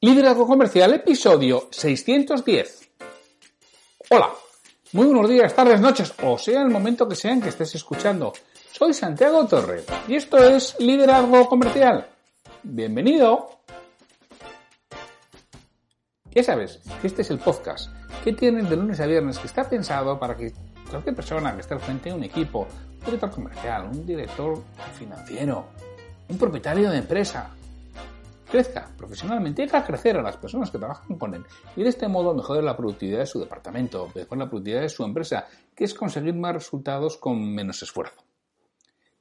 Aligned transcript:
Liderazgo 0.00 0.46
Comercial, 0.46 0.94
episodio 0.94 1.66
610. 1.72 2.88
Hola, 4.10 4.30
muy 4.92 5.06
buenos 5.06 5.28
días, 5.28 5.52
tardes, 5.52 5.80
noches, 5.80 6.14
o 6.22 6.38
sea 6.38 6.62
el 6.62 6.70
momento 6.70 7.08
que 7.08 7.16
sea 7.16 7.32
en 7.32 7.42
que 7.42 7.48
estés 7.48 7.74
escuchando. 7.74 8.32
Soy 8.70 8.94
Santiago 8.94 9.44
Torre 9.48 9.82
y 10.06 10.14
esto 10.14 10.38
es 10.38 10.76
Liderazgo 10.78 11.48
Comercial. 11.48 12.06
Bienvenido. 12.62 13.58
Ya 16.30 16.44
sabes 16.44 16.78
que 17.00 17.08
este 17.08 17.22
es 17.22 17.30
el 17.30 17.40
podcast 17.40 17.90
que 18.22 18.32
tienen 18.34 18.68
de 18.68 18.76
lunes 18.76 19.00
a 19.00 19.06
viernes 19.06 19.40
que 19.40 19.48
está 19.48 19.68
pensado 19.68 20.16
para 20.16 20.36
que 20.36 20.52
cualquier 20.88 21.16
persona 21.16 21.56
que 21.56 21.62
esté 21.62 21.74
al 21.74 21.80
frente 21.80 22.10
de 22.10 22.14
un 22.14 22.22
equipo, 22.22 22.68
un 23.00 23.04
director 23.04 23.32
comercial, 23.32 23.88
un 23.92 24.06
director 24.06 24.62
financiero, 24.96 25.66
un 26.28 26.38
propietario 26.38 26.88
de 26.88 26.98
empresa, 26.98 27.50
crezca 28.50 28.90
profesionalmente 28.96 29.62
y 29.62 29.68
haga 29.68 29.84
crecer 29.84 30.16
a 30.16 30.22
las 30.22 30.36
personas 30.36 30.70
que 30.70 30.78
trabajan 30.78 31.18
con 31.18 31.34
él 31.34 31.44
y 31.76 31.82
de 31.82 31.88
este 31.88 32.08
modo 32.08 32.34
mejore 32.34 32.62
la 32.62 32.76
productividad 32.76 33.20
de 33.20 33.26
su 33.26 33.40
departamento, 33.40 34.10
mejore 34.14 34.40
la 34.40 34.48
productividad 34.48 34.82
de 34.82 34.88
su 34.88 35.04
empresa, 35.04 35.46
que 35.74 35.84
es 35.84 35.94
conseguir 35.94 36.34
más 36.34 36.54
resultados 36.54 37.16
con 37.18 37.40
menos 37.54 37.82
esfuerzo. 37.82 38.22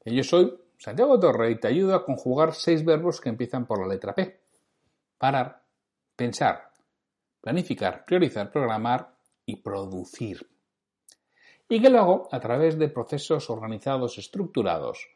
Yo 0.06 0.24
soy 0.24 0.58
Santiago 0.78 1.20
Torre 1.20 1.52
y 1.52 1.60
te 1.60 1.68
ayudo 1.68 1.96
a 1.96 2.06
conjugar 2.06 2.54
seis 2.54 2.86
verbos 2.86 3.20
que 3.20 3.30
empiezan 3.30 3.66
por 3.66 3.82
la 3.82 3.94
letra 3.94 4.16
P. 4.16 4.40
Parar, 5.18 5.62
pensar, 6.16 6.72
planificar, 7.42 8.06
priorizar, 8.06 8.50
programar 8.52 9.14
y 9.46 9.58
producir. 9.58 10.48
Y 11.68 11.82
que 11.82 11.90
lo 11.90 12.00
hago 12.00 12.30
a 12.32 12.40
través 12.40 12.78
de 12.80 12.88
procesos 12.88 13.50
organizados, 13.50 14.18
estructurados, 14.18 15.10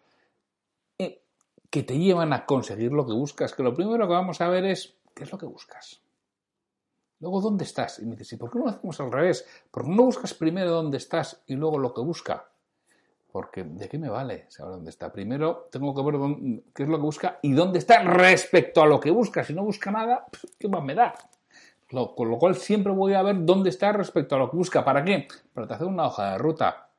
que 1.72 1.84
te 1.84 1.98
llevan 1.98 2.34
a 2.34 2.46
conseguir 2.46 2.92
lo 2.92 3.08
que 3.08 3.14
buscas, 3.14 3.56
que 3.56 3.64
lo 3.64 3.74
primero 3.74 4.06
que 4.06 4.14
vamos 4.14 4.42
a 4.42 4.50
ver 4.50 4.66
es 4.66 4.98
qué 5.16 5.24
es 5.24 5.32
lo 5.32 5.38
que 5.38 5.46
buscas. 5.46 6.02
Luego, 7.22 7.40
¿dónde 7.40 7.64
estás? 7.64 8.00
Y 8.00 8.06
me 8.06 8.12
dices, 8.12 8.34
¿y 8.34 8.38
por 8.38 8.52
qué 8.52 8.60
no 8.60 8.66
lo 8.66 8.72
hacemos 8.72 9.00
al 9.00 9.12
revés? 9.12 9.48
¿Por 9.72 9.86
qué 9.86 9.90
no 9.90 10.04
buscas 10.04 10.34
primero 10.34 10.72
dónde 10.72 10.98
estás 10.98 11.44
y 11.48 11.56
luego 11.56 11.80
lo 11.80 11.94
que 11.94 12.02
busca? 12.02 12.50
Porque, 13.32 13.64
¿de 13.64 13.88
qué 13.88 13.98
me 13.98 14.10
vale 14.10 14.48
saber 14.50 14.74
dónde 14.74 14.90
está? 14.90 15.14
Primero 15.14 15.70
tengo 15.72 15.96
que 15.96 16.04
ver 16.04 16.64
qué 16.74 16.84
es 16.84 16.90
lo 16.90 16.98
que 16.98 17.04
busca 17.04 17.40
y 17.42 17.54
dónde 17.54 17.80
está 17.80 18.04
respecto 18.04 18.82
a 18.82 18.86
lo 18.86 19.00
que 19.00 19.12
busca. 19.12 19.44
Si 19.44 19.54
no 19.54 19.64
busca 19.64 19.92
nada, 19.92 20.26
¿qué 20.60 20.68
más 20.68 20.84
me 20.84 20.94
da? 20.94 21.16
con 22.16 22.30
lo 22.30 22.40
cual 22.40 22.56
siempre 22.56 22.94
voy 22.94 23.16
a 23.16 23.22
ver 23.22 23.44
dónde 23.44 23.70
está 23.70 23.92
respecto 23.92 24.36
a 24.36 24.40
lo 24.40 24.50
que 24.50 24.58
busca. 24.58 24.84
¿Para 24.84 25.04
qué? 25.04 25.28
Para 25.54 25.76
hacer 25.76 25.88
una 25.88 26.08
hoja 26.08 26.32
de 26.32 26.38
ruta. 26.38 26.90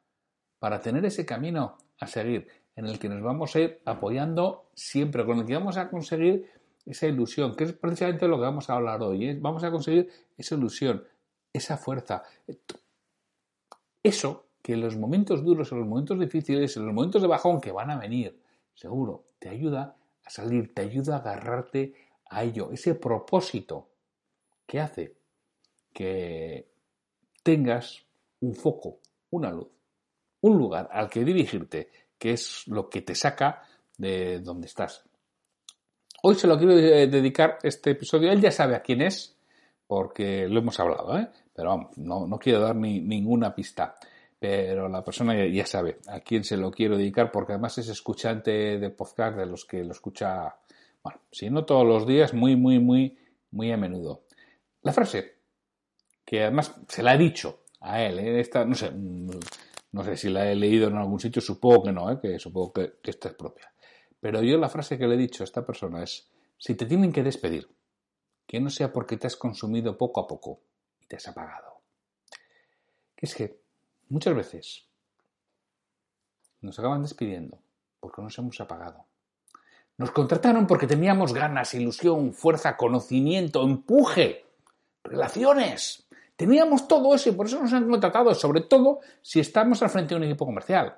Para 0.58 0.80
tener 0.80 1.04
ese 1.04 1.24
camino 1.24 1.78
a 1.98 2.06
seguir 2.06 2.46
en 2.76 2.86
el 2.86 2.98
que 2.98 3.08
nos 3.08 3.22
vamos 3.22 3.54
a 3.54 3.60
ir 3.60 3.80
apoyando 3.84 4.70
siempre, 4.74 5.24
con 5.24 5.38
el 5.38 5.46
que 5.46 5.54
vamos 5.54 5.76
a 5.76 5.90
conseguir 5.90 6.50
esa 6.86 7.06
ilusión, 7.06 7.54
que 7.54 7.64
es 7.64 7.72
precisamente 7.72 8.26
lo 8.28 8.36
que 8.36 8.42
vamos 8.42 8.68
a 8.70 8.74
hablar 8.74 9.02
hoy. 9.02 9.38
Vamos 9.38 9.62
a 9.64 9.70
conseguir 9.70 10.08
esa 10.36 10.54
ilusión, 10.54 11.04
esa 11.52 11.76
fuerza. 11.76 12.22
Eso 14.02 14.46
que 14.62 14.74
en 14.74 14.80
los 14.80 14.96
momentos 14.96 15.44
duros, 15.44 15.72
en 15.72 15.78
los 15.78 15.88
momentos 15.88 16.18
difíciles, 16.18 16.76
en 16.76 16.86
los 16.86 16.94
momentos 16.94 17.20
de 17.20 17.28
bajón 17.28 17.60
que 17.60 17.72
van 17.72 17.90
a 17.90 17.98
venir, 17.98 18.40
seguro, 18.74 19.24
te 19.38 19.48
ayuda 19.48 19.96
a 20.24 20.30
salir, 20.30 20.72
te 20.72 20.82
ayuda 20.82 21.16
a 21.16 21.18
agarrarte 21.18 21.94
a 22.26 22.44
ello, 22.44 22.70
ese 22.72 22.94
propósito 22.94 23.88
que 24.66 24.80
hace 24.80 25.16
que 25.92 26.68
tengas 27.42 28.06
un 28.40 28.54
foco, 28.54 29.00
una 29.30 29.50
luz, 29.50 29.68
un 30.40 30.56
lugar 30.56 30.88
al 30.92 31.10
que 31.10 31.24
dirigirte 31.24 31.90
que 32.22 32.34
es 32.34 32.68
lo 32.68 32.88
que 32.88 33.02
te 33.02 33.16
saca 33.16 33.64
de 33.98 34.38
donde 34.38 34.68
estás. 34.68 35.02
Hoy 36.22 36.36
se 36.36 36.46
lo 36.46 36.56
quiero 36.56 36.76
dedicar 36.76 37.58
este 37.64 37.90
episodio. 37.90 38.30
Él 38.30 38.40
ya 38.40 38.52
sabe 38.52 38.76
a 38.76 38.80
quién 38.80 39.02
es, 39.02 39.36
porque 39.88 40.46
lo 40.46 40.60
hemos 40.60 40.78
hablado, 40.78 41.18
¿eh? 41.18 41.28
pero 41.52 41.70
vamos, 41.70 41.98
no, 41.98 42.38
quiero 42.38 42.60
dar 42.60 42.76
ni, 42.76 43.00
ninguna 43.00 43.52
pista. 43.52 43.96
Pero 44.38 44.88
la 44.88 45.02
persona 45.02 45.34
ya, 45.48 45.66
sabe 45.66 45.98
a 46.06 46.20
quién 46.20 46.44
se 46.44 46.56
lo 46.56 46.70
quiero 46.70 46.96
dedicar, 46.96 47.32
porque 47.32 47.54
además 47.54 47.78
es 47.78 47.88
escuchante 47.88 48.78
de 48.78 48.90
podcast 48.90 49.36
de 49.36 49.46
los 49.46 49.64
que 49.64 49.82
lo 49.82 49.90
escucha, 49.90 50.54
bueno, 51.02 51.22
si 51.32 51.50
no 51.50 51.64
todos 51.64 51.84
los 51.84 52.06
días, 52.06 52.32
muy, 52.34 52.54
muy, 52.54 52.78
muy, 52.78 53.18
muy 53.50 53.72
a 53.72 53.76
menudo. 53.76 54.26
La 54.82 54.92
frase, 54.92 55.38
que 56.24 56.42
además 56.42 56.72
se 56.86 57.02
la 57.02 57.10
ha 57.10 57.16
dicho 57.16 57.64
a 57.80 58.00
él, 58.00 58.20
¿eh? 58.20 58.38
esta, 58.38 58.64
no 58.64 58.76
sé, 58.76 58.92
no 59.92 60.02
sé 60.02 60.16
si 60.16 60.30
la 60.30 60.50
he 60.50 60.54
leído 60.54 60.88
en 60.88 60.96
algún 60.96 61.20
sitio, 61.20 61.42
supongo 61.42 61.84
que 61.84 61.92
no, 61.92 62.10
¿eh? 62.10 62.18
que 62.20 62.38
supongo 62.38 62.72
que, 62.72 62.94
esta 63.04 63.28
es 63.28 63.34
propia. 63.34 63.72
Pero 64.20 64.42
yo 64.42 64.56
la 64.58 64.68
frase 64.68 64.98
que 64.98 65.06
le 65.06 65.14
he 65.14 65.18
dicho 65.18 65.42
a 65.42 65.44
esta 65.44 65.64
persona 65.64 66.02
es, 66.02 66.30
si 66.56 66.74
te 66.74 66.86
tienen 66.86 67.12
que 67.12 67.22
despedir, 67.22 67.68
que 68.46 68.60
no 68.60 68.70
sea 68.70 68.92
porque 68.92 69.16
te 69.16 69.26
has 69.26 69.36
consumido 69.36 69.96
poco 69.98 70.20
a 70.20 70.26
poco 70.26 70.60
y 71.00 71.06
te 71.06 71.16
has 71.16 71.28
apagado. 71.28 71.82
Que 73.14 73.26
es 73.26 73.34
que 73.34 73.60
muchas 74.08 74.34
veces 74.34 74.86
nos 76.60 76.78
acaban 76.78 77.02
despidiendo 77.02 77.58
porque 78.00 78.22
nos 78.22 78.36
hemos 78.38 78.60
apagado. 78.60 79.06
Nos 79.98 80.10
contrataron 80.10 80.66
porque 80.66 80.86
teníamos 80.86 81.34
ganas, 81.34 81.74
ilusión, 81.74 82.32
fuerza, 82.32 82.76
conocimiento, 82.76 83.62
empuje, 83.62 84.46
relaciones. 85.04 86.08
Teníamos 86.36 86.88
todo 86.88 87.14
eso 87.14 87.28
y 87.28 87.32
por 87.32 87.46
eso 87.46 87.60
nos 87.60 87.72
han 87.72 87.88
contratado, 87.88 88.34
sobre 88.34 88.62
todo 88.62 89.00
si 89.20 89.40
estamos 89.40 89.82
al 89.82 89.90
frente 89.90 90.14
de 90.14 90.20
un 90.20 90.24
equipo 90.24 90.46
comercial. 90.46 90.96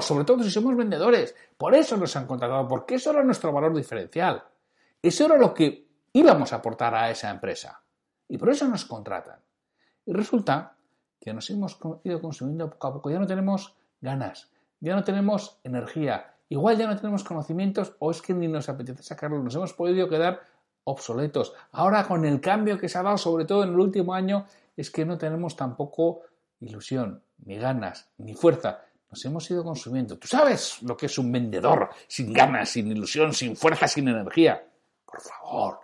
sobre 0.00 0.24
todo 0.24 0.42
si 0.42 0.50
somos 0.50 0.76
vendedores. 0.76 1.34
Por 1.56 1.74
eso 1.74 1.96
nos 1.96 2.14
han 2.16 2.26
contratado, 2.26 2.68
porque 2.68 2.96
eso 2.96 3.10
era 3.10 3.24
nuestro 3.24 3.52
valor 3.52 3.74
diferencial. 3.74 4.44
Eso 5.02 5.24
era 5.24 5.38
lo 5.38 5.54
que 5.54 5.88
íbamos 6.12 6.52
a 6.52 6.56
aportar 6.56 6.94
a 6.94 7.10
esa 7.10 7.30
empresa. 7.30 7.82
Y 8.28 8.36
por 8.36 8.50
eso 8.50 8.68
nos 8.68 8.84
contratan. 8.84 9.40
Y 10.04 10.12
resulta 10.12 10.76
que 11.20 11.32
nos 11.32 11.48
hemos 11.50 11.78
ido 12.04 12.20
consumiendo 12.20 12.70
poco 12.70 12.86
a 12.86 12.92
poco. 12.94 13.10
Ya 13.10 13.18
no 13.18 13.26
tenemos 13.26 13.74
ganas, 14.00 14.50
ya 14.80 14.94
no 14.94 15.04
tenemos 15.04 15.58
energía, 15.64 16.34
igual 16.48 16.78
ya 16.78 16.86
no 16.86 16.96
tenemos 16.96 17.24
conocimientos 17.24 17.94
o 17.98 18.10
es 18.10 18.22
que 18.22 18.34
ni 18.34 18.48
nos 18.48 18.68
apetece 18.68 19.02
sacarlo. 19.02 19.42
Nos 19.42 19.54
hemos 19.54 19.72
podido 19.72 20.08
quedar 20.08 20.40
obsoletos. 20.84 21.52
Ahora 21.72 22.06
con 22.06 22.24
el 22.24 22.40
cambio 22.40 22.78
que 22.78 22.88
se 22.88 22.98
ha 22.98 23.02
dado, 23.02 23.18
sobre 23.18 23.44
todo 23.44 23.64
en 23.64 23.70
el 23.70 23.80
último 23.80 24.14
año, 24.14 24.46
es 24.76 24.90
que 24.90 25.04
no 25.04 25.18
tenemos 25.18 25.56
tampoco 25.56 26.22
ilusión, 26.60 27.22
ni 27.44 27.56
ganas, 27.56 28.08
ni 28.18 28.34
fuerza. 28.34 28.84
Nos 29.10 29.24
hemos 29.24 29.50
ido 29.50 29.64
consumiendo. 29.64 30.16
Tú 30.18 30.28
sabes 30.28 30.82
lo 30.82 30.96
que 30.96 31.06
es 31.06 31.18
un 31.18 31.32
vendedor 31.32 31.90
sin 32.06 32.32
ganas, 32.32 32.70
sin 32.70 32.86
ilusión, 32.90 33.32
sin 33.32 33.56
fuerza, 33.56 33.88
sin 33.88 34.08
energía. 34.08 34.64
Por 35.04 35.20
favor. 35.20 35.80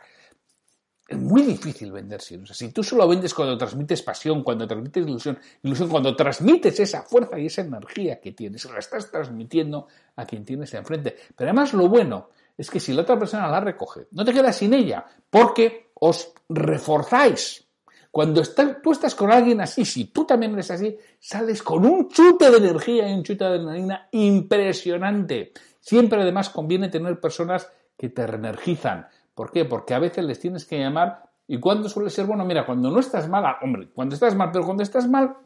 Es 1.08 1.18
muy 1.18 1.42
difícil 1.42 1.92
vender 1.92 2.20
sin. 2.20 2.42
O 2.42 2.46
si 2.46 2.72
tú 2.72 2.82
solo 2.82 3.06
vendes 3.06 3.32
cuando 3.32 3.56
transmites 3.56 4.02
pasión, 4.02 4.42
cuando 4.42 4.66
transmites 4.66 5.06
ilusión, 5.06 5.38
ilusión, 5.62 5.88
cuando 5.88 6.16
transmites 6.16 6.80
esa 6.80 7.02
fuerza 7.02 7.38
y 7.38 7.46
esa 7.46 7.62
energía 7.62 8.20
que 8.20 8.32
tienes, 8.32 8.64
la 8.64 8.78
estás 8.78 9.10
transmitiendo 9.10 9.86
a 10.16 10.24
quien 10.24 10.44
tienes 10.44 10.74
enfrente. 10.74 11.16
Pero 11.36 11.50
además 11.50 11.74
lo 11.74 11.88
bueno 11.88 12.30
es 12.56 12.70
que 12.70 12.80
si 12.80 12.92
la 12.92 13.02
otra 13.02 13.18
persona 13.18 13.48
la 13.48 13.60
recoge, 13.60 14.06
no 14.12 14.24
te 14.24 14.32
quedas 14.32 14.56
sin 14.56 14.72
ella, 14.72 15.04
porque 15.28 15.90
os 15.94 16.32
reforzáis. 16.48 17.66
Cuando 18.10 18.42
tú 18.82 18.92
estás 18.92 19.14
con 19.14 19.30
alguien 19.30 19.60
así, 19.60 19.84
si 19.84 20.06
tú 20.06 20.24
también 20.24 20.54
eres 20.54 20.70
así, 20.70 20.96
sales 21.20 21.62
con 21.62 21.84
un 21.84 22.08
chute 22.08 22.50
de 22.50 22.56
energía 22.56 23.10
y 23.10 23.12
un 23.12 23.22
chute 23.22 23.44
de 23.44 23.50
adrenalina 23.50 24.08
impresionante. 24.12 25.52
Siempre 25.80 26.22
además 26.22 26.48
conviene 26.48 26.88
tener 26.88 27.20
personas 27.20 27.70
que 27.96 28.08
te 28.08 28.26
reenergizan. 28.26 29.06
¿Por 29.34 29.52
qué? 29.52 29.66
Porque 29.66 29.92
a 29.92 29.98
veces 29.98 30.24
les 30.24 30.40
tienes 30.40 30.64
que 30.64 30.78
llamar 30.78 31.24
y 31.46 31.60
cuando 31.60 31.90
suele 31.90 32.08
ser 32.08 32.24
bueno, 32.24 32.46
mira, 32.46 32.64
cuando 32.64 32.90
no 32.90 33.00
estás 33.00 33.28
mal, 33.28 33.56
hombre, 33.60 33.90
cuando 33.94 34.14
estás 34.14 34.34
mal, 34.34 34.50
pero 34.50 34.64
cuando 34.64 34.82
estás 34.82 35.06
mal, 35.06 35.36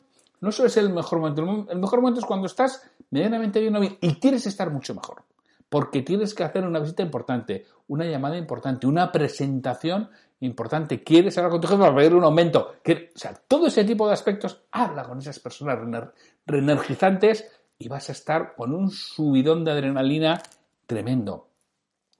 no 0.40 0.52
suele 0.52 0.70
ser 0.70 0.84
el 0.84 0.90
mejor 0.90 1.18
momento. 1.18 1.66
El 1.70 1.78
mejor 1.80 2.00
momento 2.00 2.20
es 2.20 2.26
cuando 2.26 2.46
estás 2.46 2.88
medianamente 3.10 3.60
bien 3.60 3.74
o 3.74 3.80
bien 3.80 3.98
y 4.00 4.14
quieres 4.14 4.46
estar 4.46 4.70
mucho 4.70 4.94
mejor 4.94 5.24
porque 5.70 6.02
tienes 6.02 6.34
que 6.34 6.44
hacer 6.44 6.66
una 6.66 6.80
visita 6.80 7.02
importante, 7.02 7.64
una 7.88 8.04
llamada 8.04 8.36
importante, 8.36 8.86
una 8.86 9.10
presentación 9.10 10.10
importante. 10.40 11.02
Quieres 11.02 11.38
hablar 11.38 11.52
con 11.52 11.60
tu 11.60 11.68
jefe 11.68 11.80
para 11.80 11.94
pedir 11.94 12.14
un 12.14 12.24
aumento. 12.24 12.74
O 12.84 13.18
sea, 13.18 13.34
todo 13.48 13.68
ese 13.68 13.84
tipo 13.84 14.06
de 14.06 14.12
aspectos, 14.12 14.64
habla 14.72 15.04
con 15.04 15.18
esas 15.18 15.38
personas 15.38 15.78
reenergizantes 16.44 17.48
y 17.78 17.88
vas 17.88 18.08
a 18.08 18.12
estar 18.12 18.54
con 18.56 18.74
un 18.74 18.90
subidón 18.90 19.64
de 19.64 19.70
adrenalina 19.70 20.42
tremendo. 20.86 21.48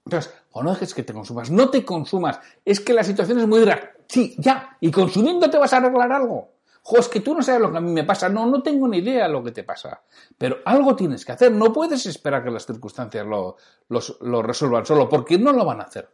Entonces, 0.05 0.33
o 0.51 0.63
no 0.63 0.71
dejes 0.71 0.93
que 0.93 1.03
te 1.03 1.13
consumas, 1.13 1.51
no 1.51 1.69
te 1.69 1.83
consumas. 1.83 2.39
Es 2.63 2.79
que 2.79 2.93
la 2.93 3.03
situación 3.03 3.39
es 3.39 3.47
muy 3.47 3.59
dura. 3.59 3.91
Sí, 4.07 4.33
ya. 4.37 4.77
Y 4.79 4.91
consumiendo 4.91 5.49
te 5.49 5.57
vas 5.57 5.73
a 5.73 5.77
arreglar 5.77 6.11
algo. 6.11 6.50
Jo, 6.83 6.97
es 6.97 7.07
que 7.07 7.19
tú 7.19 7.35
no 7.35 7.43
sabes 7.43 7.61
lo 7.61 7.71
que 7.71 7.77
a 7.77 7.81
mí 7.81 7.91
me 7.91 8.03
pasa. 8.03 8.27
No, 8.27 8.45
no 8.45 8.63
tengo 8.63 8.87
ni 8.87 8.97
idea 8.97 9.27
lo 9.27 9.43
que 9.43 9.51
te 9.51 9.63
pasa. 9.63 10.01
Pero 10.37 10.57
algo 10.65 10.95
tienes 10.95 11.23
que 11.23 11.31
hacer. 11.31 11.51
No 11.51 11.71
puedes 11.71 12.05
esperar 12.05 12.43
que 12.43 12.49
las 12.49 12.65
circunstancias 12.65 13.25
lo, 13.25 13.57
lo 13.89 14.41
resuelvan 14.41 14.85
solo, 14.85 15.07
porque 15.07 15.37
no 15.37 15.53
lo 15.53 15.63
van 15.63 15.81
a 15.81 15.83
hacer. 15.83 16.09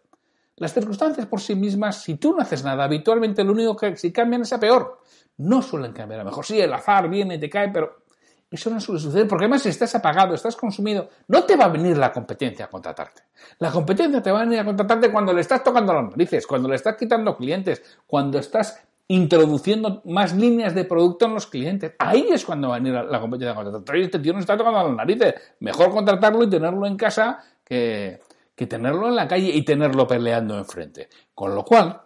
Las 0.57 0.73
circunstancias 0.73 1.27
por 1.27 1.39
sí 1.39 1.55
mismas, 1.55 2.01
si 2.01 2.15
tú 2.15 2.33
no 2.33 2.41
haces 2.41 2.63
nada, 2.63 2.83
habitualmente 2.83 3.43
lo 3.43 3.51
único 3.51 3.75
que 3.75 3.95
si 3.95 4.11
cambian 4.11 4.41
es 4.41 4.51
a 4.53 4.59
peor. 4.59 5.01
No 5.37 5.61
suelen 5.61 5.93
cambiar 5.93 6.21
a 6.21 6.23
mejor. 6.23 6.45
Sí, 6.45 6.59
el 6.59 6.73
azar 6.73 7.07
viene 7.09 7.35
y 7.35 7.39
te 7.39 7.47
cae, 7.47 7.69
pero 7.69 8.07
eso 8.49 8.69
no 8.69 8.79
suele 8.79 8.99
suceder 8.99 9.27
porque 9.27 9.45
además 9.45 9.61
si 9.61 9.69
estás 9.69 9.93
apagado, 9.93 10.33
estás 10.33 10.55
consumido, 10.55 11.09
no 11.27 11.43
te 11.43 11.55
va 11.55 11.65
a 11.65 11.69
venir 11.69 11.97
la 11.97 12.11
competencia 12.11 12.65
a 12.65 12.69
contratarte. 12.69 13.23
La 13.59 13.71
competencia 13.71 14.21
te 14.21 14.31
va 14.31 14.39
a 14.39 14.43
venir 14.45 14.59
a 14.59 14.65
contratarte 14.65 15.11
cuando 15.11 15.33
le 15.33 15.41
estás 15.41 15.63
tocando 15.63 15.93
las 15.93 16.09
narices, 16.09 16.47
cuando 16.47 16.69
le 16.69 16.75
estás 16.75 16.95
quitando 16.95 17.35
clientes, 17.35 17.83
cuando 18.07 18.39
estás 18.39 18.86
introduciendo 19.07 20.01
más 20.05 20.35
líneas 20.35 20.75
de 20.75 20.83
producto 20.83 21.25
en 21.25 21.33
los 21.33 21.47
clientes. 21.47 21.93
Ahí 21.97 22.27
es 22.29 22.45
cuando 22.45 22.69
va 22.69 22.75
a 22.75 22.79
venir 22.79 22.93
la 22.93 23.19
competencia 23.19 23.51
a 23.51 23.55
contratarte. 23.55 24.01
Este 24.01 24.19
tío 24.19 24.33
no 24.33 24.39
está 24.39 24.57
tocando 24.57 24.83
las 24.83 24.95
narices. 24.95 25.35
Mejor 25.59 25.91
contratarlo 25.91 26.43
y 26.43 26.49
tenerlo 26.49 26.85
en 26.85 26.97
casa 26.97 27.39
que, 27.63 28.19
que 28.53 28.67
tenerlo 28.67 29.07
en 29.07 29.15
la 29.15 29.27
calle 29.27 29.49
y 29.53 29.63
tenerlo 29.63 30.07
peleando 30.07 30.57
enfrente. 30.57 31.09
Con 31.33 31.55
lo 31.55 31.63
cual, 31.63 32.01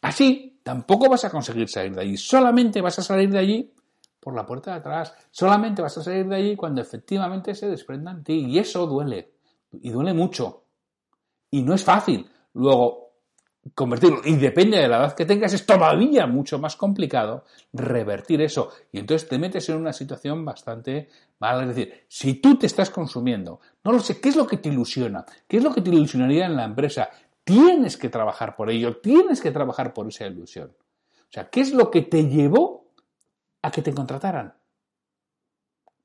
así 0.00 0.58
tampoco 0.62 1.08
vas 1.08 1.24
a 1.24 1.30
conseguir 1.30 1.68
salir 1.68 1.94
de 1.94 2.02
allí. 2.02 2.16
Solamente 2.16 2.80
vas 2.80 2.98
a 2.98 3.02
salir 3.02 3.30
de 3.30 3.38
allí 3.38 3.74
por 4.18 4.34
la 4.34 4.46
puerta 4.46 4.72
de 4.72 4.78
atrás. 4.78 5.14
Solamente 5.30 5.82
vas 5.82 5.98
a 5.98 6.02
salir 6.02 6.26
de 6.26 6.36
allí 6.36 6.56
cuando 6.56 6.80
efectivamente 6.80 7.54
se 7.54 7.68
desprendan 7.68 8.18
de 8.18 8.24
ti. 8.24 8.46
Y 8.48 8.58
eso 8.58 8.86
duele. 8.86 9.34
Y 9.70 9.90
duele 9.90 10.14
mucho. 10.14 10.64
Y 11.50 11.62
no 11.62 11.74
es 11.74 11.84
fácil. 11.84 12.28
Luego, 12.54 13.01
convertirlo, 13.74 14.20
y 14.24 14.36
depende 14.36 14.78
de 14.78 14.88
la 14.88 14.98
edad 14.98 15.14
que 15.14 15.24
tengas, 15.24 15.52
es 15.52 15.64
todavía 15.64 16.26
mucho 16.26 16.58
más 16.58 16.76
complicado 16.76 17.44
revertir 17.72 18.42
eso. 18.42 18.70
Y 18.90 18.98
entonces 18.98 19.28
te 19.28 19.38
metes 19.38 19.68
en 19.68 19.76
una 19.76 19.92
situación 19.92 20.44
bastante 20.44 21.08
mala. 21.38 21.62
Es 21.62 21.68
decir, 21.68 22.04
si 22.08 22.34
tú 22.34 22.58
te 22.58 22.66
estás 22.66 22.90
consumiendo, 22.90 23.60
no 23.84 23.92
lo 23.92 24.00
sé, 24.00 24.20
¿qué 24.20 24.28
es 24.28 24.36
lo 24.36 24.46
que 24.46 24.56
te 24.56 24.68
ilusiona? 24.68 25.24
¿Qué 25.46 25.58
es 25.58 25.62
lo 25.62 25.72
que 25.72 25.80
te 25.80 25.90
ilusionaría 25.90 26.46
en 26.46 26.56
la 26.56 26.64
empresa? 26.64 27.08
Tienes 27.44 27.96
que 27.96 28.08
trabajar 28.08 28.56
por 28.56 28.70
ello, 28.70 28.96
tienes 28.98 29.40
que 29.40 29.50
trabajar 29.50 29.92
por 29.94 30.08
esa 30.08 30.26
ilusión. 30.26 30.68
O 30.68 31.32
sea, 31.32 31.48
¿qué 31.48 31.60
es 31.60 31.72
lo 31.72 31.90
que 31.90 32.02
te 32.02 32.28
llevó 32.28 32.82
a 33.62 33.70
que 33.70 33.82
te 33.82 33.94
contrataran. 33.94 34.54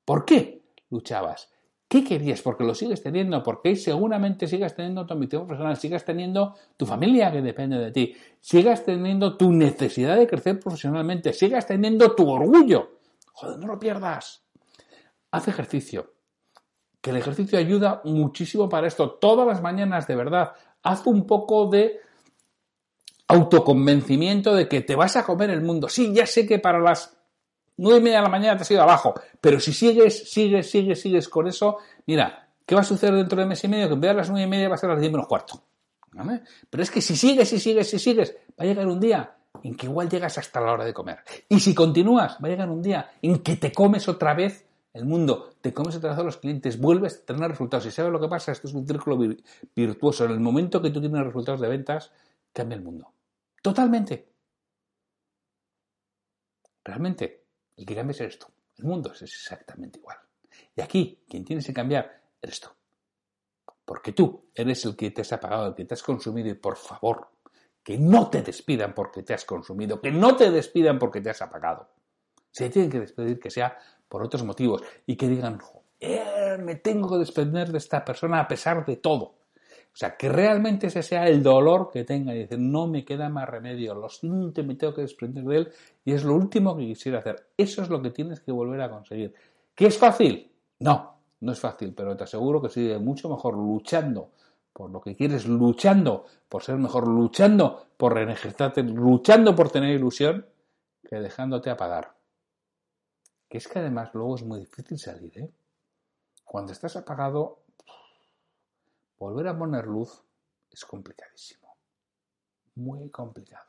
¿Por 0.04 0.24
qué 0.24 0.62
luchabas? 0.90 1.50
¿Qué 1.88 2.04
querías? 2.04 2.42
Porque 2.42 2.64
lo 2.64 2.74
sigues 2.74 3.02
teniendo, 3.02 3.42
porque 3.42 3.74
seguramente 3.74 4.46
sigas 4.46 4.76
teniendo 4.76 5.06
tu 5.06 5.14
ambición 5.14 5.46
personal, 5.46 5.74
sigas 5.78 6.04
teniendo 6.04 6.54
tu 6.76 6.84
familia 6.84 7.32
que 7.32 7.40
depende 7.40 7.78
de 7.78 7.90
ti, 7.90 8.14
sigas 8.40 8.84
teniendo 8.84 9.38
tu 9.38 9.50
necesidad 9.52 10.18
de 10.18 10.26
crecer 10.26 10.60
profesionalmente, 10.60 11.32
sigas 11.32 11.66
teniendo 11.66 12.14
tu 12.14 12.28
orgullo. 12.28 12.98
Joder, 13.32 13.58
no 13.58 13.68
lo 13.68 13.78
pierdas. 13.78 14.44
Haz 15.30 15.48
ejercicio. 15.48 16.12
Que 17.00 17.10
el 17.10 17.16
ejercicio 17.16 17.58
ayuda 17.58 18.02
muchísimo 18.04 18.68
para 18.68 18.86
esto. 18.86 19.12
Todas 19.12 19.46
las 19.46 19.62
mañanas, 19.62 20.06
de 20.06 20.16
verdad, 20.16 20.52
haz 20.82 21.06
un 21.06 21.26
poco 21.26 21.70
de 21.70 22.00
autoconvencimiento 23.28 24.54
de 24.54 24.68
que 24.68 24.82
te 24.82 24.94
vas 24.94 25.16
a 25.16 25.24
comer 25.24 25.48
el 25.50 25.62
mundo. 25.62 25.88
Sí, 25.88 26.12
ya 26.12 26.26
sé 26.26 26.46
que 26.46 26.58
para 26.58 26.80
las 26.80 27.17
9 27.78 27.98
y 27.98 28.02
media 28.02 28.18
de 28.18 28.22
la 28.24 28.28
mañana 28.28 28.56
te 28.56 28.62
has 28.62 28.70
ido 28.70 28.82
abajo. 28.82 29.14
Pero 29.40 29.58
si 29.58 29.72
sigues, 29.72 30.30
sigues, 30.30 30.70
sigues, 30.70 31.00
sigues 31.00 31.28
con 31.28 31.48
eso, 31.48 31.78
mira, 32.06 32.50
¿qué 32.66 32.74
va 32.74 32.82
a 32.82 32.84
suceder 32.84 33.14
dentro 33.14 33.40
de 33.40 33.46
mes 33.46 33.64
y 33.64 33.68
medio? 33.68 33.88
Que 33.88 33.94
en 33.94 34.00
vez 34.00 34.10
de 34.10 34.16
las 34.16 34.30
9 34.30 34.44
y 34.44 34.48
media 34.48 34.68
va 34.68 34.74
a 34.74 34.78
ser 34.78 34.90
las 34.90 35.00
10 35.00 35.12
menos 35.12 35.26
cuarto. 35.26 35.62
Pero 36.70 36.82
es 36.82 36.90
que 36.90 37.00
si 37.00 37.16
sigues, 37.16 37.48
si 37.48 37.58
sigues, 37.58 37.88
si 37.88 37.98
sigues, 37.98 38.36
va 38.58 38.64
a 38.64 38.66
llegar 38.66 38.86
un 38.86 39.00
día 39.00 39.36
en 39.62 39.76
que 39.76 39.86
igual 39.86 40.08
llegas 40.08 40.38
hasta 40.38 40.60
la 40.60 40.72
hora 40.72 40.84
de 40.84 40.92
comer. 40.92 41.18
Y 41.48 41.60
si 41.60 41.74
continúas, 41.74 42.38
va 42.42 42.48
a 42.48 42.50
llegar 42.50 42.68
un 42.70 42.82
día 42.82 43.10
en 43.22 43.38
que 43.38 43.56
te 43.56 43.72
comes 43.72 44.08
otra 44.08 44.34
vez 44.34 44.66
el 44.92 45.04
mundo, 45.04 45.50
te 45.60 45.72
comes 45.72 45.94
otra 45.96 46.10
vez 46.10 46.18
a 46.18 46.22
los 46.22 46.38
clientes, 46.38 46.80
vuelves 46.80 47.20
a 47.22 47.26
tener 47.26 47.50
resultados. 47.50 47.86
Y 47.86 47.90
sabes 47.90 48.12
lo 48.12 48.20
que 48.20 48.28
pasa, 48.28 48.52
esto 48.52 48.66
es 48.66 48.74
un 48.74 48.86
círculo 48.86 49.18
virtuoso. 49.74 50.24
En 50.24 50.32
el 50.32 50.40
momento 50.40 50.82
que 50.82 50.90
tú 50.90 51.00
tienes 51.00 51.24
resultados 51.24 51.60
de 51.60 51.68
ventas, 51.68 52.10
cambia 52.52 52.76
el 52.76 52.82
mundo. 52.82 53.12
Totalmente. 53.62 54.28
Realmente. 56.84 57.47
El 57.78 57.86
que 57.86 57.94
cambia 57.94 58.26
es 58.26 58.38
tú. 58.38 58.46
El 58.76 58.84
mundo 58.84 59.12
es 59.12 59.22
exactamente 59.22 60.00
igual. 60.00 60.18
Y 60.74 60.80
aquí, 60.80 61.24
quien 61.28 61.44
tienes 61.44 61.64
que 61.64 61.72
cambiar 61.72 62.20
eres 62.42 62.60
tú. 62.60 62.68
Porque 63.84 64.12
tú 64.12 64.50
eres 64.54 64.84
el 64.84 64.96
que 64.96 65.12
te 65.12 65.22
has 65.22 65.32
apagado, 65.32 65.68
el 65.68 65.74
que 65.74 65.84
te 65.84 65.94
has 65.94 66.02
consumido 66.02 66.48
y 66.48 66.54
por 66.54 66.76
favor, 66.76 67.28
que 67.82 67.96
no 67.96 68.28
te 68.28 68.42
despidan 68.42 68.94
porque 68.94 69.22
te 69.22 69.32
has 69.32 69.44
consumido, 69.44 70.00
que 70.00 70.10
no 70.10 70.36
te 70.36 70.50
despidan 70.50 70.98
porque 70.98 71.20
te 71.20 71.30
has 71.30 71.40
apagado. 71.40 71.88
Se 72.50 72.68
tienen 72.68 72.90
que 72.90 73.00
despedir 73.00 73.38
que 73.38 73.50
sea 73.50 73.78
por 74.08 74.22
otros 74.22 74.42
motivos 74.44 74.82
y 75.06 75.16
que 75.16 75.28
digan, 75.28 75.58
me 76.58 76.74
tengo 76.74 77.10
que 77.10 77.18
desprender 77.18 77.70
de 77.70 77.78
esta 77.78 78.04
persona 78.04 78.40
a 78.40 78.48
pesar 78.48 78.84
de 78.84 78.96
todo. 78.96 79.37
O 79.98 80.00
sea, 80.00 80.16
que 80.16 80.28
realmente 80.28 80.86
ese 80.86 81.02
sea 81.02 81.26
el 81.26 81.42
dolor 81.42 81.90
que 81.90 82.04
tenga 82.04 82.32
y 82.32 82.38
decir, 82.38 82.60
no 82.60 82.86
me 82.86 83.04
queda 83.04 83.28
más 83.28 83.48
remedio, 83.48 83.96
lo 83.96 84.08
siento, 84.08 84.62
me 84.62 84.76
tengo 84.76 84.94
que 84.94 85.00
desprender 85.00 85.42
de 85.42 85.56
él 85.56 85.72
y 86.04 86.12
es 86.12 86.22
lo 86.22 86.36
último 86.36 86.76
que 86.76 86.86
quisiera 86.86 87.18
hacer. 87.18 87.48
Eso 87.56 87.82
es 87.82 87.88
lo 87.88 88.00
que 88.00 88.10
tienes 88.10 88.38
que 88.38 88.52
volver 88.52 88.80
a 88.80 88.90
conseguir. 88.90 89.34
¿Qué 89.74 89.86
es 89.86 89.98
fácil? 89.98 90.52
No, 90.78 91.18
no 91.40 91.50
es 91.50 91.58
fácil, 91.58 91.94
pero 91.96 92.16
te 92.16 92.22
aseguro 92.22 92.62
que 92.62 92.68
sigue 92.68 92.96
mucho 93.00 93.28
mejor 93.28 93.56
luchando 93.56 94.30
por 94.72 94.88
lo 94.88 95.00
que 95.00 95.16
quieres, 95.16 95.48
luchando 95.48 96.26
por 96.48 96.62
ser 96.62 96.76
mejor, 96.76 97.08
luchando 97.08 97.88
por 97.96 98.14
reenergizarte, 98.14 98.84
luchando 98.84 99.56
por 99.56 99.68
tener 99.68 99.96
ilusión, 99.96 100.46
que 101.02 101.16
dejándote 101.16 101.70
apagar. 101.70 102.14
Que 103.48 103.58
es 103.58 103.66
que 103.66 103.80
además 103.80 104.10
luego 104.14 104.36
es 104.36 104.44
muy 104.44 104.60
difícil 104.60 104.96
salir, 104.96 105.36
¿eh? 105.40 105.50
Cuando 106.44 106.70
estás 106.70 106.94
apagado, 106.94 107.64
volver 109.18 109.48
a 109.48 109.58
poner 109.58 109.86
luz 109.86 110.22
es 110.70 110.84
complicadísimo. 110.84 111.76
Muy 112.76 113.10
complicado. 113.10 113.64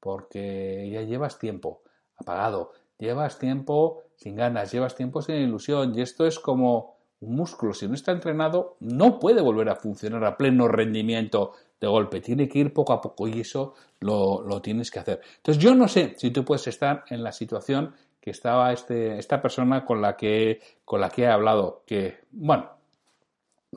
Porque 0.00 0.88
ya 0.90 1.02
llevas 1.02 1.38
tiempo 1.38 1.82
apagado, 2.16 2.72
llevas 2.98 3.38
tiempo 3.38 4.04
sin 4.16 4.36
ganas, 4.36 4.72
llevas 4.72 4.94
tiempo 4.94 5.22
sin 5.22 5.36
ilusión. 5.36 5.94
Y 5.94 6.02
esto 6.02 6.26
es 6.26 6.38
como 6.38 6.96
un 7.20 7.36
músculo. 7.36 7.74
Si 7.74 7.86
no 7.88 7.94
está 7.94 8.12
entrenado, 8.12 8.76
no 8.80 9.18
puede 9.18 9.42
volver 9.42 9.68
a 9.68 9.76
funcionar 9.76 10.24
a 10.24 10.36
pleno 10.36 10.68
rendimiento 10.68 11.52
de 11.80 11.86
golpe. 11.86 12.20
Tiene 12.20 12.48
que 12.48 12.60
ir 12.60 12.72
poco 12.72 12.92
a 12.92 13.00
poco 13.00 13.28
y 13.28 13.40
eso 13.40 13.74
lo, 14.00 14.60
tienes 14.62 14.90
que 14.90 15.00
hacer. 15.00 15.20
Entonces 15.36 15.62
yo 15.62 15.74
no 15.74 15.88
sé 15.88 16.14
si 16.16 16.30
tú 16.30 16.44
puedes 16.44 16.66
estar 16.66 17.04
en 17.10 17.22
la 17.22 17.32
situación 17.32 17.94
que 18.20 18.30
estaba 18.30 18.72
este, 18.72 19.18
esta 19.18 19.40
persona 19.40 19.84
con 19.84 20.02
la 20.02 20.16
que, 20.16 20.60
con 20.84 21.00
la 21.00 21.10
que 21.10 21.22
he 21.22 21.28
hablado. 21.28 21.82
Que, 21.86 22.20
bueno, 22.30 22.77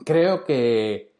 creo 0.04 0.44
que 0.44 1.12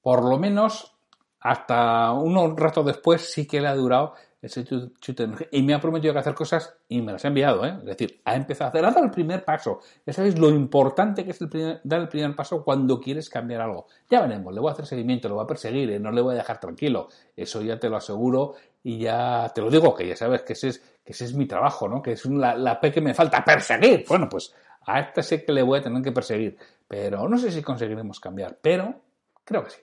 por 0.00 0.24
lo 0.24 0.38
menos 0.38 0.96
hasta 1.40 2.12
un 2.12 2.56
rato 2.56 2.82
después 2.82 3.32
sí 3.32 3.46
que 3.46 3.60
le 3.60 3.68
ha 3.68 3.74
durado 3.74 4.14
ese 4.44 4.64
chute 4.64 5.28
y 5.52 5.62
me 5.62 5.72
ha 5.72 5.80
prometido 5.80 6.12
que 6.12 6.20
hacer 6.20 6.34
cosas 6.34 6.76
y 6.88 7.00
me 7.00 7.12
las 7.12 7.24
ha 7.24 7.28
enviado, 7.28 7.64
¿eh? 7.64 7.76
es 7.78 7.84
decir, 7.84 8.20
ha 8.24 8.36
empezado 8.36 8.66
a 8.66 8.68
hacer, 8.68 8.84
ha 8.84 8.90
dado 8.90 9.04
el 9.04 9.10
primer 9.10 9.42
paso. 9.44 9.80
Ya 10.04 10.12
sabéis 10.12 10.38
lo 10.38 10.50
importante 10.50 11.24
que 11.24 11.30
es 11.30 11.40
el 11.40 11.80
dar 11.82 12.00
el 12.00 12.08
primer 12.08 12.36
paso 12.36 12.62
cuando 12.62 13.00
quieres 13.00 13.30
cambiar 13.30 13.62
algo. 13.62 13.86
Ya 14.10 14.20
veremos, 14.20 14.52
le 14.52 14.60
voy 14.60 14.68
a 14.68 14.72
hacer 14.72 14.86
seguimiento, 14.86 15.28
lo 15.28 15.36
voy 15.36 15.44
a 15.44 15.46
perseguir, 15.46 15.90
¿eh? 15.90 15.98
no 15.98 16.10
le 16.10 16.20
voy 16.20 16.34
a 16.34 16.38
dejar 16.38 16.60
tranquilo, 16.60 17.08
eso 17.34 17.62
ya 17.62 17.78
te 17.78 17.88
lo 17.88 17.96
aseguro 17.96 18.54
y 18.82 18.98
ya 18.98 19.50
te 19.54 19.62
lo 19.62 19.70
digo, 19.70 19.94
que 19.94 20.06
ya 20.06 20.16
sabes 20.16 20.42
que 20.42 20.52
ese 20.52 20.68
es, 20.68 20.78
que 21.02 21.12
ese 21.12 21.24
es 21.24 21.34
mi 21.34 21.46
trabajo, 21.46 21.88
¿no? 21.88 22.02
que 22.02 22.12
es 22.12 22.26
la, 22.26 22.54
la 22.54 22.78
P 22.78 22.92
que 22.92 23.00
me 23.00 23.14
falta, 23.14 23.42
perseguir. 23.42 24.04
Bueno, 24.06 24.28
pues 24.28 24.54
a 24.86 25.00
este 25.00 25.22
sé 25.22 25.44
que 25.44 25.52
le 25.52 25.62
voy 25.62 25.78
a 25.78 25.82
tener 25.82 26.02
que 26.02 26.12
perseguir, 26.12 26.56
pero 26.88 27.28
no 27.28 27.38
sé 27.38 27.50
si 27.50 27.62
conseguiremos 27.62 28.20
cambiar, 28.20 28.58
pero 28.60 29.00
creo 29.44 29.64
que 29.64 29.70
sí. 29.70 29.80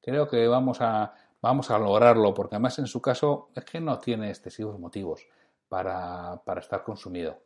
Creo 0.00 0.28
que 0.28 0.46
vamos 0.46 0.80
a, 0.80 1.12
vamos 1.42 1.70
a 1.70 1.78
lograrlo, 1.78 2.32
porque 2.34 2.56
además 2.56 2.78
en 2.78 2.86
su 2.86 3.02
caso 3.02 3.50
es 3.54 3.64
que 3.64 3.80
no 3.80 3.98
tiene 3.98 4.28
excesivos 4.30 4.78
motivos 4.78 5.26
para, 5.68 6.40
para 6.44 6.60
estar 6.60 6.82
consumido. 6.82 7.38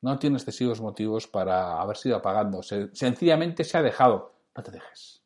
No 0.00 0.18
tiene 0.18 0.36
excesivos 0.36 0.80
motivos 0.80 1.26
para 1.26 1.80
haber 1.80 1.96
sido 1.96 2.16
apagando. 2.16 2.62
sencillamente 2.62 3.64
se 3.64 3.78
ha 3.78 3.82
dejado. 3.82 4.34
No 4.54 4.62
te 4.62 4.70
dejes. 4.70 5.22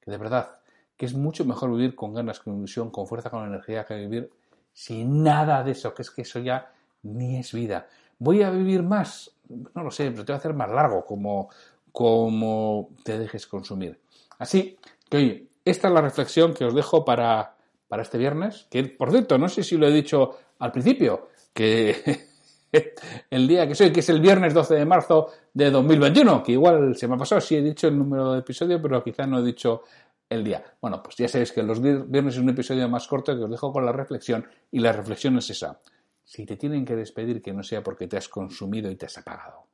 Que 0.00 0.10
de 0.10 0.18
verdad, 0.18 0.60
que 0.96 1.06
es 1.06 1.14
mucho 1.14 1.44
mejor 1.44 1.70
vivir 1.70 1.94
con 1.94 2.12
ganas, 2.12 2.40
con 2.40 2.58
ilusión, 2.58 2.90
con 2.90 3.06
fuerza, 3.06 3.30
con 3.30 3.46
energía, 3.46 3.84
que 3.84 3.94
vivir 3.94 4.30
sin 4.72 5.22
nada 5.22 5.62
de 5.62 5.70
eso, 5.70 5.94
que 5.94 6.02
es 6.02 6.10
que 6.10 6.22
eso 6.22 6.40
ya 6.40 6.72
ni 7.02 7.38
es 7.38 7.52
vida. 7.52 7.88
¿Voy 8.18 8.42
a 8.42 8.50
vivir 8.50 8.82
más? 8.82 9.30
No 9.74 9.82
lo 9.82 9.90
sé, 9.90 10.10
pero 10.10 10.24
te 10.24 10.32
voy 10.32 10.36
a 10.36 10.38
hacer 10.38 10.54
más 10.54 10.70
largo 10.70 11.04
como, 11.04 11.48
como 11.92 12.90
te 13.04 13.18
dejes 13.18 13.46
consumir. 13.46 14.00
Así 14.38 14.78
que, 15.08 15.16
oye, 15.16 15.48
esta 15.64 15.88
es 15.88 15.94
la 15.94 16.00
reflexión 16.00 16.54
que 16.54 16.64
os 16.64 16.74
dejo 16.74 17.04
para, 17.04 17.56
para 17.88 18.02
este 18.02 18.18
viernes, 18.18 18.66
que 18.70 18.84
por 18.84 19.10
cierto, 19.10 19.38
no 19.38 19.48
sé 19.48 19.62
si 19.62 19.76
lo 19.76 19.86
he 19.86 19.92
dicho 19.92 20.38
al 20.58 20.72
principio, 20.72 21.28
que 21.52 22.28
el 23.30 23.48
día 23.48 23.66
que 23.68 23.74
soy, 23.74 23.92
que 23.92 24.00
es 24.00 24.08
el 24.08 24.20
viernes 24.20 24.54
12 24.54 24.74
de 24.74 24.84
marzo 24.84 25.30
de 25.52 25.70
2021, 25.70 26.42
que 26.42 26.52
igual 26.52 26.96
se 26.96 27.08
me 27.08 27.14
ha 27.14 27.18
pasado, 27.18 27.40
sí 27.40 27.56
he 27.56 27.62
dicho 27.62 27.88
el 27.88 27.98
número 27.98 28.32
de 28.32 28.40
episodio, 28.40 28.80
pero 28.80 29.02
quizás 29.02 29.28
no 29.28 29.38
he 29.38 29.42
dicho 29.42 29.82
el 30.28 30.44
día. 30.44 30.62
Bueno, 30.80 31.02
pues 31.02 31.16
ya 31.16 31.28
sabéis 31.28 31.52
que 31.52 31.62
los 31.62 31.80
viernes 31.80 32.34
es 32.34 32.40
un 32.40 32.48
episodio 32.48 32.88
más 32.88 33.06
corto 33.06 33.36
que 33.36 33.44
os 33.44 33.50
dejo 33.50 33.72
con 33.72 33.84
la 33.84 33.92
reflexión 33.92 34.46
y 34.70 34.80
la 34.80 34.92
reflexión 34.92 35.38
es 35.38 35.50
esa. 35.50 35.80
Si 36.24 36.46
te 36.46 36.56
tienen 36.56 36.84
que 36.84 36.96
despedir, 36.96 37.42
que 37.42 37.52
no 37.52 37.62
sea 37.62 37.82
porque 37.82 38.08
te 38.08 38.16
has 38.16 38.28
consumido 38.28 38.90
y 38.90 38.96
te 38.96 39.06
has 39.06 39.18
apagado. 39.18 39.66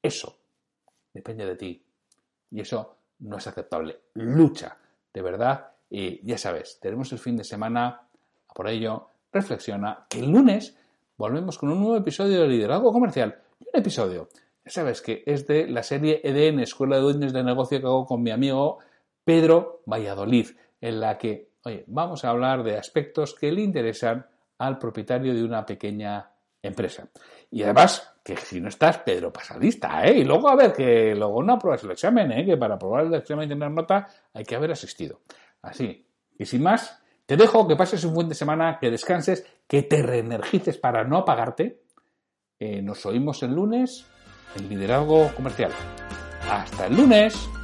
Eso 0.00 0.38
depende 1.12 1.44
de 1.44 1.56
ti. 1.56 1.84
Y 2.50 2.60
eso 2.60 2.96
no 3.20 3.36
es 3.36 3.46
aceptable. 3.46 4.00
Lucha, 4.14 4.78
de 5.12 5.22
verdad. 5.22 5.72
Y 5.90 6.24
ya 6.26 6.38
sabes, 6.38 6.78
tenemos 6.80 7.12
el 7.12 7.18
fin 7.18 7.36
de 7.36 7.44
semana. 7.44 8.08
Por 8.54 8.68
ello, 8.68 9.08
reflexiona 9.32 10.06
que 10.08 10.20
el 10.20 10.30
lunes 10.30 10.76
volvemos 11.16 11.58
con 11.58 11.70
un 11.70 11.80
nuevo 11.80 11.96
episodio 11.96 12.42
de 12.42 12.48
Liderazgo 12.48 12.92
Comercial. 12.92 13.42
Un 13.60 13.80
episodio, 13.80 14.28
ya 14.64 14.70
sabes 14.70 15.02
que 15.02 15.24
es 15.26 15.46
de 15.46 15.66
la 15.66 15.82
serie 15.82 16.20
EDN, 16.22 16.60
Escuela 16.60 16.96
de 16.96 17.02
Dueños 17.02 17.32
de 17.32 17.42
Negocio 17.42 17.80
que 17.80 17.86
hago 17.86 18.06
con 18.06 18.22
mi 18.22 18.30
amigo 18.30 18.78
Pedro 19.24 19.82
Valladolid, 19.86 20.50
en 20.80 21.00
la 21.00 21.18
que, 21.18 21.50
oye, 21.64 21.84
vamos 21.86 22.24
a 22.24 22.30
hablar 22.30 22.62
de 22.62 22.76
aspectos 22.76 23.34
que 23.34 23.50
le 23.52 23.62
interesan 23.62 24.26
al 24.58 24.78
propietario 24.78 25.34
de 25.34 25.44
una 25.44 25.64
pequeña 25.64 26.30
empresa. 26.62 27.08
Y 27.50 27.62
además, 27.62 28.14
que 28.22 28.36
si 28.36 28.60
no 28.60 28.68
estás, 28.68 28.98
Pedro 28.98 29.32
pasa 29.32 29.58
lista, 29.58 30.02
¿eh? 30.04 30.18
Y 30.18 30.24
luego 30.24 30.48
a 30.48 30.56
ver, 30.56 30.72
que 30.72 31.14
luego 31.14 31.42
no 31.42 31.54
apruebas 31.54 31.84
el 31.84 31.92
examen, 31.92 32.32
¿eh? 32.32 32.44
Que 32.44 32.56
para 32.56 32.74
aprobar 32.74 33.06
el 33.06 33.14
examen 33.14 33.46
y 33.46 33.48
tener 33.48 33.70
nota 33.70 34.06
hay 34.32 34.44
que 34.44 34.56
haber 34.56 34.72
asistido. 34.72 35.20
Así, 35.62 36.06
y 36.38 36.46
sin 36.46 36.62
más, 36.62 37.02
te 37.26 37.36
dejo 37.36 37.66
que 37.66 37.76
pases 37.76 38.04
un 38.04 38.14
buen 38.14 38.28
de 38.28 38.34
semana, 38.34 38.78
que 38.80 38.90
descanses, 38.90 39.44
que 39.66 39.82
te 39.82 40.02
reenergices 40.02 40.78
para 40.78 41.04
no 41.04 41.18
apagarte. 41.18 41.82
Eh, 42.58 42.82
nos 42.82 43.04
oímos 43.06 43.42
el 43.42 43.54
lunes 43.54 44.06
en 44.56 44.68
Liderazgo 44.68 45.30
Comercial. 45.34 45.72
Hasta 46.50 46.86
el 46.86 46.96
lunes. 46.96 47.57